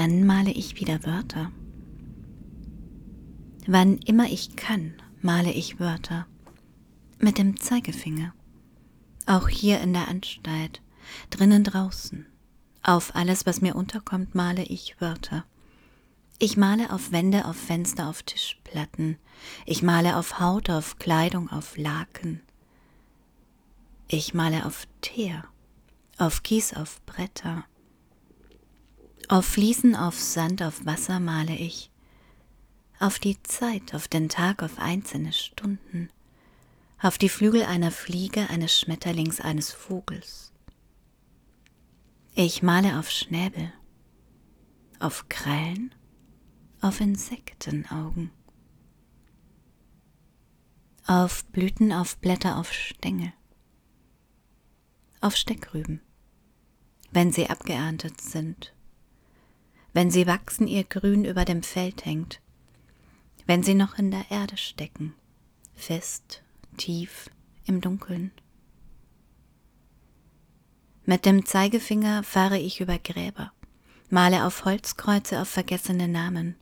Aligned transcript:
dann 0.00 0.24
male 0.24 0.50
ich 0.50 0.80
wieder 0.80 1.04
Wörter. 1.04 1.52
Wann 3.66 3.98
immer 3.98 4.30
ich 4.30 4.56
kann, 4.56 4.94
male 5.20 5.52
ich 5.52 5.78
Wörter. 5.78 6.26
Mit 7.18 7.36
dem 7.36 7.60
Zeigefinger. 7.60 8.32
Auch 9.26 9.48
hier 9.50 9.82
in 9.82 9.92
der 9.92 10.08
Anstalt, 10.08 10.80
drinnen 11.28 11.64
draußen. 11.64 12.24
Auf 12.82 13.14
alles, 13.14 13.44
was 13.44 13.60
mir 13.60 13.76
unterkommt, 13.76 14.34
male 14.34 14.62
ich 14.62 14.98
Wörter. 15.02 15.44
Ich 16.38 16.56
male 16.56 16.94
auf 16.94 17.12
Wände, 17.12 17.44
auf 17.44 17.56
Fenster, 17.56 18.08
auf 18.08 18.22
Tischplatten. 18.22 19.18
Ich 19.66 19.82
male 19.82 20.16
auf 20.16 20.40
Haut, 20.40 20.70
auf 20.70 20.98
Kleidung, 20.98 21.50
auf 21.50 21.76
Laken. 21.76 22.40
Ich 24.08 24.32
male 24.32 24.64
auf 24.64 24.88
Teer, 25.02 25.44
auf 26.16 26.42
Kies, 26.42 26.72
auf 26.72 27.04
Bretter. 27.04 27.66
Auf 29.30 29.46
Fliesen, 29.46 29.94
auf 29.94 30.18
Sand, 30.18 30.60
auf 30.60 30.84
Wasser 30.86 31.20
male 31.20 31.54
ich. 31.54 31.92
Auf 32.98 33.20
die 33.20 33.40
Zeit, 33.44 33.94
auf 33.94 34.08
den 34.08 34.28
Tag, 34.28 34.60
auf 34.60 34.80
einzelne 34.80 35.32
Stunden. 35.32 36.10
Auf 37.00 37.16
die 37.16 37.28
Flügel 37.28 37.62
einer 37.62 37.92
Fliege, 37.92 38.50
eines 38.50 38.76
Schmetterlings, 38.76 39.40
eines 39.40 39.70
Vogels. 39.70 40.52
Ich 42.34 42.64
male 42.64 42.98
auf 42.98 43.08
Schnäbel, 43.08 43.72
auf 44.98 45.28
Krallen, 45.28 45.94
auf 46.80 47.00
Insektenaugen, 47.00 48.32
auf 51.06 51.44
Blüten, 51.44 51.92
auf 51.92 52.16
Blätter, 52.16 52.56
auf 52.56 52.72
Stängel, 52.72 53.32
auf 55.20 55.36
Steckrüben, 55.36 56.00
wenn 57.12 57.30
sie 57.30 57.48
abgeerntet 57.48 58.20
sind, 58.20 58.74
wenn 59.92 60.10
sie 60.10 60.26
wachsen, 60.26 60.66
ihr 60.66 60.84
Grün 60.84 61.24
über 61.24 61.44
dem 61.44 61.62
Feld 61.62 62.04
hängt, 62.04 62.40
wenn 63.46 63.62
sie 63.62 63.74
noch 63.74 63.98
in 63.98 64.10
der 64.10 64.30
Erde 64.30 64.56
stecken, 64.56 65.14
fest, 65.74 66.42
tief 66.76 67.30
im 67.66 67.80
Dunkeln. 67.80 68.30
Mit 71.04 71.26
dem 71.26 71.44
Zeigefinger 71.44 72.22
fahre 72.22 72.58
ich 72.58 72.80
über 72.80 72.98
Gräber, 72.98 73.52
male 74.10 74.46
auf 74.46 74.64
Holzkreuze 74.64 75.40
auf 75.40 75.48
vergessene 75.48 76.06
Namen, 76.06 76.56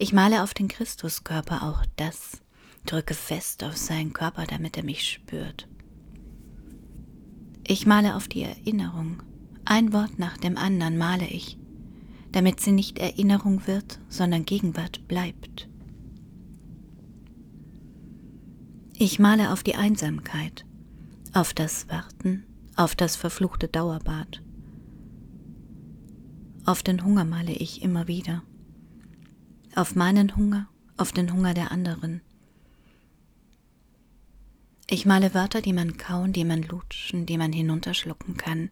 ich 0.00 0.12
male 0.12 0.44
auf 0.44 0.54
den 0.54 0.68
Christuskörper 0.68 1.64
auch 1.64 1.84
das, 1.96 2.40
drücke 2.86 3.14
fest 3.14 3.64
auf 3.64 3.76
seinen 3.76 4.12
Körper, 4.12 4.46
damit 4.46 4.76
er 4.76 4.84
mich 4.84 5.02
spürt. 5.02 5.66
Ich 7.66 7.84
male 7.84 8.14
auf 8.14 8.28
die 8.28 8.44
Erinnerung, 8.44 9.22
ein 9.64 9.92
Wort 9.92 10.20
nach 10.20 10.38
dem 10.38 10.56
anderen 10.56 10.96
male 10.96 11.26
ich, 11.26 11.58
damit 12.32 12.60
sie 12.60 12.72
nicht 12.72 12.98
Erinnerung 12.98 13.66
wird, 13.66 14.00
sondern 14.08 14.44
Gegenwart 14.44 15.06
bleibt. 15.08 15.68
Ich 18.96 19.18
male 19.18 19.52
auf 19.52 19.62
die 19.62 19.76
Einsamkeit, 19.76 20.64
auf 21.32 21.54
das 21.54 21.88
Warten, 21.88 22.44
auf 22.76 22.96
das 22.96 23.16
verfluchte 23.16 23.68
Dauerbad. 23.68 24.42
Auf 26.64 26.82
den 26.82 27.04
Hunger 27.04 27.24
male 27.24 27.52
ich 27.52 27.82
immer 27.82 28.08
wieder 28.08 28.42
auf 29.78 29.94
meinen 29.94 30.34
Hunger, 30.36 30.68
auf 30.96 31.12
den 31.12 31.32
Hunger 31.32 31.54
der 31.54 31.70
anderen. 31.70 32.20
Ich 34.90 35.06
male 35.06 35.34
Wörter, 35.34 35.60
die 35.60 35.72
man 35.72 35.96
kauen, 35.98 36.32
die 36.32 36.44
man 36.44 36.62
lutschen, 36.62 37.26
die 37.26 37.38
man 37.38 37.52
hinunterschlucken 37.52 38.36
kann. 38.36 38.70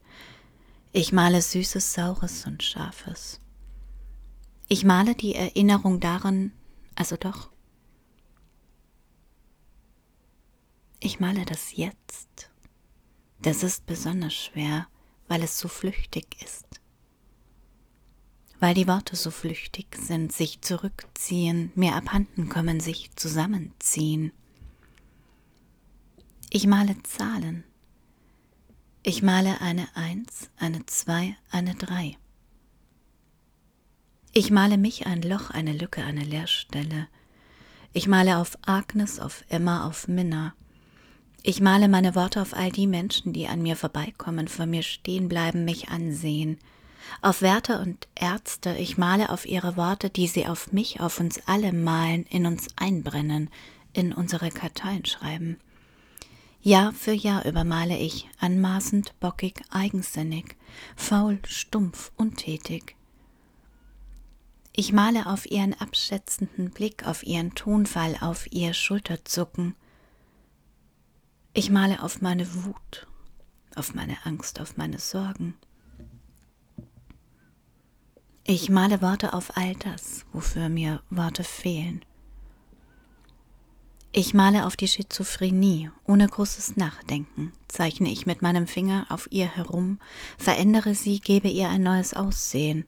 Ich 0.92 1.12
male 1.12 1.40
Süßes, 1.40 1.92
Saures 1.92 2.46
und 2.46 2.62
Scharfes. 2.62 3.40
Ich 4.68 4.84
male 4.84 5.14
die 5.14 5.34
Erinnerung 5.34 6.00
daran, 6.00 6.52
also 6.94 7.16
doch. 7.16 7.50
Ich 11.00 11.20
male 11.20 11.44
das 11.44 11.76
Jetzt. 11.76 12.50
Das 13.42 13.62
ist 13.62 13.86
besonders 13.86 14.34
schwer, 14.34 14.88
weil 15.28 15.42
es 15.42 15.58
so 15.58 15.68
flüchtig 15.68 16.42
ist 16.42 16.80
weil 18.60 18.74
die 18.74 18.88
Worte 18.88 19.16
so 19.16 19.30
flüchtig 19.30 19.96
sind, 19.96 20.32
sich 20.32 20.60
zurückziehen, 20.62 21.72
mir 21.74 21.94
abhanden 21.94 22.48
kommen, 22.48 22.80
sich 22.80 23.10
zusammenziehen. 23.16 24.32
Ich 26.50 26.66
male 26.66 26.96
Zahlen. 27.02 27.64
Ich 29.02 29.22
male 29.22 29.60
eine 29.60 29.94
Eins, 29.94 30.50
eine 30.56 30.84
Zwei, 30.86 31.36
eine 31.50 31.74
Drei. 31.74 32.16
Ich 34.38 34.50
male 34.50 34.76
mich 34.76 35.06
ein 35.06 35.22
Loch, 35.22 35.48
eine 35.48 35.72
Lücke, 35.72 36.04
eine 36.04 36.22
Leerstelle. 36.22 37.08
Ich 37.94 38.06
male 38.06 38.36
auf 38.36 38.58
Agnes, 38.66 39.18
auf 39.18 39.42
Emma, 39.48 39.88
auf 39.88 40.08
Minna. 40.08 40.52
Ich 41.42 41.62
male 41.62 41.88
meine 41.88 42.14
Worte 42.14 42.42
auf 42.42 42.52
all 42.52 42.70
die 42.70 42.86
Menschen, 42.86 43.32
die 43.32 43.46
an 43.46 43.62
mir 43.62 43.76
vorbeikommen, 43.76 44.46
vor 44.46 44.66
mir 44.66 44.82
stehen 44.82 45.30
bleiben, 45.30 45.64
mich 45.64 45.88
ansehen– 45.88 46.58
auf 47.22 47.40
Wärter 47.40 47.80
und 47.80 48.08
Ärzte, 48.14 48.76
ich 48.76 48.98
male 48.98 49.30
auf 49.30 49.46
ihre 49.46 49.76
Worte, 49.76 50.10
die 50.10 50.26
sie 50.26 50.46
auf 50.46 50.72
mich, 50.72 51.00
auf 51.00 51.20
uns 51.20 51.40
alle 51.46 51.72
malen, 51.72 52.24
in 52.24 52.46
uns 52.46 52.66
einbrennen, 52.76 53.48
in 53.92 54.12
unsere 54.12 54.50
Karteien 54.50 55.04
schreiben. 55.04 55.56
Jahr 56.62 56.92
für 56.92 57.12
Jahr 57.12 57.44
übermale 57.44 57.96
ich, 57.96 58.28
anmaßend, 58.40 59.18
bockig, 59.20 59.62
eigensinnig, 59.70 60.56
faul, 60.96 61.38
stumpf, 61.46 62.10
untätig. 62.16 62.95
Ich 64.78 64.92
male 64.92 65.24
auf 65.26 65.50
ihren 65.50 65.72
abschätzenden 65.72 66.70
Blick, 66.70 67.06
auf 67.06 67.22
ihren 67.22 67.54
Tonfall, 67.54 68.18
auf 68.20 68.52
ihr 68.52 68.74
Schulterzucken. 68.74 69.74
Ich 71.54 71.70
male 71.70 72.02
auf 72.02 72.20
meine 72.20 72.46
Wut, 72.66 73.06
auf 73.74 73.94
meine 73.94 74.18
Angst, 74.26 74.60
auf 74.60 74.76
meine 74.76 74.98
Sorgen. 74.98 75.54
Ich 78.44 78.68
male 78.68 79.00
Worte 79.00 79.32
auf 79.32 79.56
all 79.56 79.74
das, 79.76 80.26
wofür 80.34 80.68
mir 80.68 81.02
Worte 81.08 81.42
fehlen. 81.42 82.04
Ich 84.12 84.34
male 84.34 84.66
auf 84.66 84.76
die 84.76 84.88
Schizophrenie, 84.88 85.90
ohne 86.04 86.28
großes 86.28 86.76
Nachdenken, 86.76 87.54
zeichne 87.66 88.10
ich 88.10 88.26
mit 88.26 88.42
meinem 88.42 88.66
Finger 88.66 89.06
auf 89.08 89.26
ihr 89.30 89.46
herum, 89.46 89.98
verändere 90.36 90.94
sie, 90.94 91.18
gebe 91.20 91.48
ihr 91.48 91.70
ein 91.70 91.82
neues 91.82 92.12
Aussehen. 92.12 92.84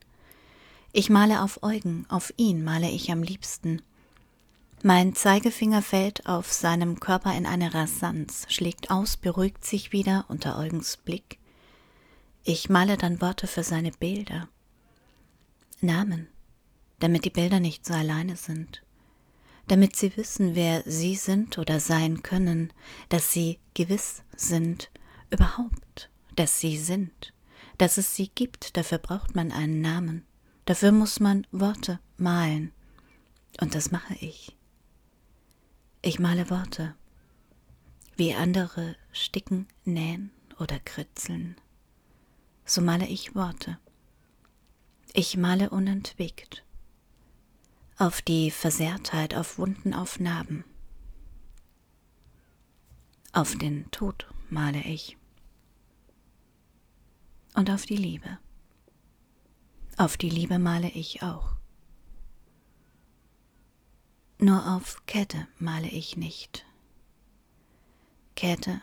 Ich 0.91 1.11
male 1.11 1.43
auf 1.43 1.61
Eugen, 1.61 2.05
auf 2.09 2.33
ihn 2.37 2.63
male 2.63 2.89
ich 2.89 3.11
am 3.11 3.21
liebsten. 3.21 3.83
Mein 4.81 5.13
Zeigefinger 5.13 5.83
fällt 5.83 6.25
auf 6.25 6.51
seinem 6.51 6.99
Körper 6.99 7.35
in 7.37 7.45
eine 7.45 7.73
Rasanz, 7.75 8.47
schlägt 8.49 8.89
aus, 8.89 9.15
beruhigt 9.15 9.63
sich 9.63 9.91
wieder 9.91 10.25
unter 10.29 10.57
Eugens 10.57 10.97
Blick. 10.97 11.37
Ich 12.43 12.69
male 12.69 12.97
dann 12.97 13.21
Worte 13.21 13.45
für 13.45 13.63
seine 13.63 13.91
Bilder. 13.91 14.47
Namen, 15.79 16.27
damit 16.97 17.23
die 17.23 17.29
Bilder 17.29 17.59
nicht 17.59 17.85
so 17.85 17.93
alleine 17.93 18.35
sind, 18.35 18.81
damit 19.67 19.95
sie 19.95 20.17
wissen, 20.17 20.55
wer 20.55 20.81
sie 20.87 21.15
sind 21.15 21.59
oder 21.59 21.79
sein 21.79 22.23
können, 22.23 22.73
dass 23.09 23.31
sie 23.31 23.59
gewiss 23.75 24.23
sind, 24.35 24.89
überhaupt, 25.29 26.09
dass 26.35 26.59
sie 26.59 26.77
sind, 26.79 27.33
dass 27.77 27.99
es 27.99 28.15
sie 28.15 28.29
gibt, 28.33 28.75
dafür 28.75 28.97
braucht 28.97 29.35
man 29.35 29.51
einen 29.51 29.81
Namen, 29.81 30.25
dafür 30.69 30.91
muss 30.91 31.19
man 31.19 31.47
Worte 31.51 31.99
malen, 32.17 32.71
und 33.59 33.73
das 33.73 33.89
mache 33.89 34.13
ich. 34.19 34.55
Ich 36.03 36.19
male 36.19 36.51
Worte, 36.51 36.93
wie 38.17 38.35
andere 38.35 38.95
sticken, 39.11 39.67
nähen 39.83 40.29
oder 40.59 40.79
kritzeln, 40.79 41.55
so 42.65 42.81
male 42.81 43.07
ich 43.07 43.33
Worte. 43.33 43.79
Ich 45.13 45.37
male 45.37 45.71
unentwegt. 45.71 46.63
Auf 47.97 48.21
die 48.21 48.51
Versehrtheit, 48.51 49.33
auf 49.33 49.57
Wunden, 49.57 49.95
auf 49.95 50.19
Narben. 50.19 50.63
Auf 53.31 53.57
den 53.57 53.89
Tod 53.89 54.27
male 54.51 54.83
ich. 54.83 55.17
Und 57.55 57.71
auf 57.71 57.87
die 57.87 57.97
Liebe. 57.97 58.37
Auf 59.99 60.15
die 60.15 60.29
Liebe 60.29 60.59
male 60.59 60.87
ich 60.91 61.23
auch. 61.23 61.57
Nur 64.37 64.65
auf 64.73 65.05
Käthe 65.07 65.45
male 65.57 65.89
ich 65.89 66.15
nicht. 66.15 66.65
Käthe 68.33 68.81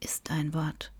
ist 0.00 0.30
ein 0.30 0.54
Wort. 0.54 0.93